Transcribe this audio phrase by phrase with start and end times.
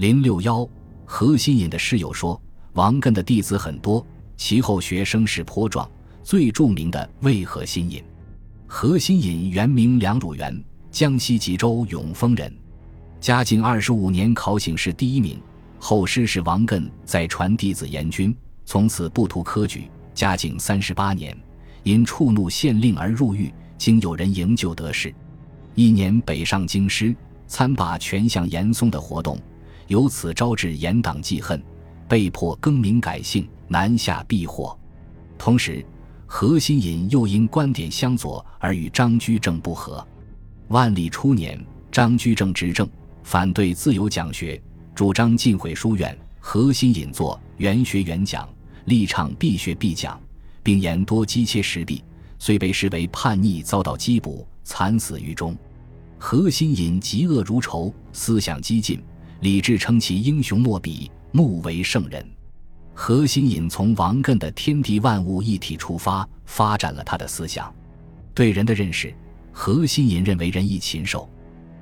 [0.00, 0.66] 零六幺，
[1.04, 2.40] 何心隐的室友说，
[2.72, 4.02] 王艮的弟子很多，
[4.34, 5.86] 其后学生是颇壮，
[6.22, 8.02] 最著名的为何心隐。
[8.66, 10.58] 何心隐原名梁汝元，
[10.90, 12.50] 江西吉州永丰人，
[13.20, 15.38] 嘉靖二十五年考醒试第一名。
[15.78, 19.86] 后师是王艮在传弟子严君，从此不图科举。
[20.14, 21.36] 嘉靖三十八年，
[21.82, 25.14] 因触怒县令而入狱，经有人营救得势。
[25.74, 27.14] 一年北上京师，
[27.46, 29.38] 参罢权相严嵩的活动，
[29.90, 31.60] 由此招致严党记恨，
[32.08, 34.78] 被迫更名改姓，南下避祸。
[35.36, 35.84] 同时，
[36.26, 40.06] 何心隐又因观点相左而与张居正不和。
[40.68, 42.88] 万历初年，张居正执政，
[43.24, 44.62] 反对自由讲学。
[44.94, 48.48] 主张禁毁书院，何心隐作原学原讲，
[48.84, 50.20] 力倡必学必讲，
[50.62, 52.04] 并言多机切实弊，
[52.38, 55.58] 虽被视为叛逆，遭到缉捕，惨死狱中。
[56.16, 59.02] 何心隐嫉恶如仇，思想激进，
[59.40, 62.24] 李治称其英雄莫比，目为圣人。
[62.92, 67.74] 何心隐从王艮的天地万物一体出发，发展了他的思想。
[68.34, 69.14] 对人的认识，
[69.50, 71.26] 何心隐认为人亦禽兽。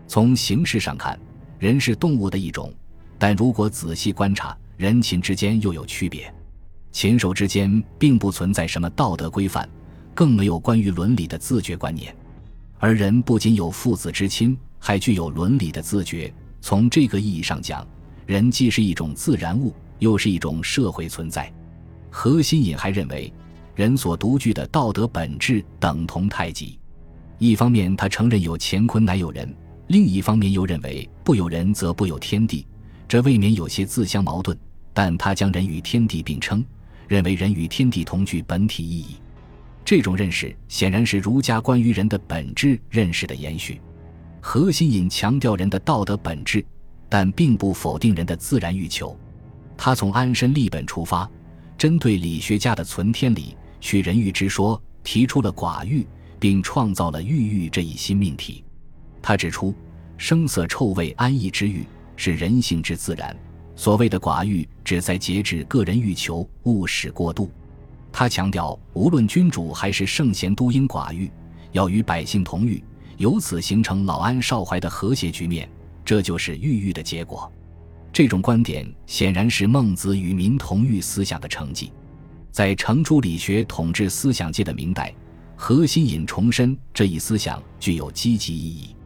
[0.07, 1.19] 从形式上看，
[1.59, 2.73] 人是动物的一种。
[3.19, 6.33] 但如果仔细观察，人禽之间又有区别，
[6.93, 9.69] 禽兽之间并不存在什么道德规范，
[10.15, 12.15] 更没有关于伦理的自觉观念，
[12.79, 16.33] 而人不仅有父子之亲，还具有伦理的自觉。
[16.69, 17.83] 从这个意义上讲，
[18.27, 21.51] 人既是一种自然物，又是一种社会存在。
[22.11, 23.33] 何心隐还认为，
[23.75, 26.79] 人所独具的道德本质等同太极。
[27.39, 29.49] 一方面，他承认有乾坤乃有人；
[29.87, 32.67] 另一方面，又认为不有人则不有天地。
[33.09, 34.55] 这未免有些自相矛盾，
[34.93, 36.63] 但他将人与天地并称，
[37.09, 39.17] 认为人与天地同具本体意义。
[39.87, 43.81] 这种认识显然是儒家关于人的本质认识的延续。
[44.51, 46.65] 何心隐强调人的道德本质，
[47.07, 49.15] 但并不否定人的自然欲求。
[49.77, 51.31] 他从安身立本出发，
[51.77, 56.07] 针对理学家的存天理、取人欲之说，提出了寡欲，
[56.41, 58.65] 并创造了欲欲这一新命题。
[59.21, 59.75] 他指出，
[60.17, 61.85] 声色臭味安逸之欲。
[62.17, 63.37] 是人性之自然。
[63.77, 67.51] 所谓的寡欲，旨在节制个人欲求，勿使过度。
[68.11, 71.31] 他强调，无论君主还是圣贤，都应寡欲，
[71.73, 72.83] 要与百姓同欲，
[73.19, 75.69] 由此形成老安少怀的和谐局面。
[76.05, 77.53] 这就是欲欲的结果。
[78.11, 81.93] 这种观点显然是孟子与民同欲思想的成绩。
[82.51, 85.15] 在程朱理学统治思想界的明代，
[85.55, 88.97] 何心隐重申这一思想具有积极意义。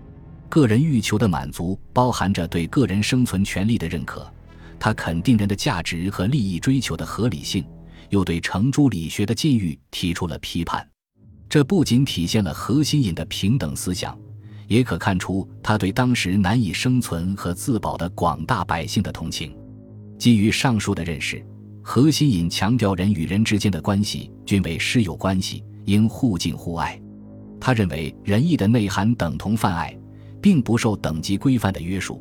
[0.48, 4.32] 个人欲求的满足包含着对个人生存权利的认可，
[4.78, 7.64] 他肯定人的价值和利益追求的合理性，
[8.10, 10.86] 又对程朱理学的禁欲提出了批判。
[11.52, 14.18] 这不仅体现了何心隐的平等思想，
[14.68, 19.54] 也可看出他对当时难以生存和自保的广大百姓的同情。
[20.18, 21.44] 基于上述的认识，
[21.82, 26.98] 何心隐强调人与人之间的关系均为师友关系，应互敬互爱。
[27.60, 29.94] 他认为仁义的内涵等同泛爱。
[30.40, 32.20] 并不受等级规范的约束，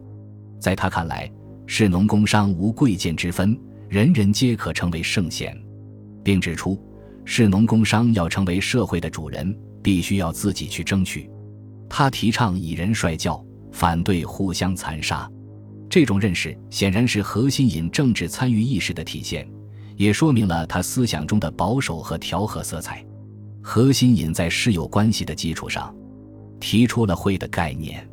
[0.60, 1.32] 在他看来，
[1.66, 5.58] 士农工商无贵贱之分，人人皆可成为圣贤，
[6.22, 6.78] 并指出，
[7.34, 11.30] 士农工商要成为社会的主人，必须要自己去争取。
[11.88, 15.32] 他提倡以人率教，反对互相残杀。
[15.90, 19.50] 这种认识显然是何心隐政治参与意识的体现，
[19.96, 23.02] 也说明了他思想中的保守和调和色彩。
[23.62, 25.96] 何心隐在师友关系的基础上，
[26.60, 28.06] 提出了会的概念。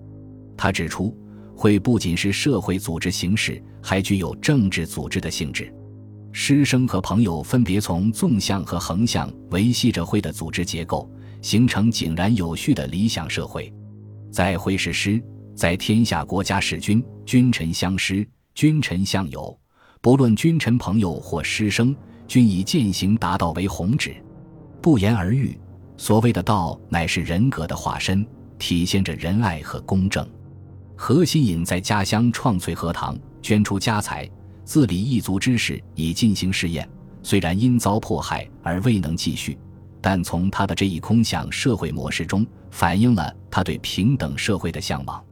[0.57, 1.13] 他指出，
[1.57, 5.75] 会不仅是社会组织形式，还具有政治组织的性质。
[6.41, 11.11] 师生和朋友分别从纵向和横向维系着会的组织结构，
[11.43, 13.71] 形成井然有序的理想社会。
[14.31, 15.21] 在会是师，
[15.57, 19.59] 在天下国家是君，君臣相师，君臣相友。
[20.01, 21.95] 不论君臣朋友或师生，
[22.29, 24.15] 均以践行达道为宏旨，
[24.81, 25.59] 不言而喻。
[25.97, 28.25] 所谓的道，乃是人格的化身，
[28.61, 30.25] 体现着仁爱和公正。
[30.95, 34.31] 何心隐在家乡创粹荷塘，捐出家财，
[34.69, 36.87] 自理一族之事，已进行试验。
[37.23, 39.59] 虽然因遭迫害而未能继续，
[39.99, 45.25] 但从他的这一空想社会模式中，反映了他对平等社会的向往。